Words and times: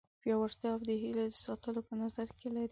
پیاوړتیا 0.21 0.69
او 0.73 0.79
د 0.89 0.91
هیلو 1.01 1.25
د 1.29 1.33
ساتلو 1.45 1.81
په 1.87 1.93
نظر 2.01 2.27
کې 2.37 2.47
لري. 2.55 2.69